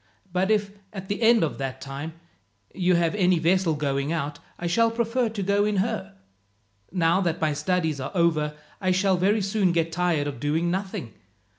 "But 0.33 0.49
if, 0.49 0.71
at 0.93 1.09
the 1.09 1.21
end 1.21 1.43
of 1.43 1.59
that 1.59 1.79
time, 1.79 2.13
you 2.73 2.95
have 2.95 3.13
any 3.13 3.37
vessel 3.37 3.75
going 3.75 4.11
out, 4.11 4.39
I 4.57 4.65
shall 4.65 4.89
prefer 4.89 5.29
to 5.29 5.43
go 5.43 5.63
in 5.63 5.75
her. 5.75 6.15
Now 6.91 7.21
that 7.21 7.39
my 7.39 7.53
studies 7.53 7.99
are 7.99 8.09
over, 8.15 8.55
I 8.81 8.89
shall 8.89 9.15
very 9.17 9.41
soon 9.43 9.71
get 9.71 9.91
tired 9.91 10.25
of 10.25 10.39
doing 10.39 10.71
nothing. 10.71 11.13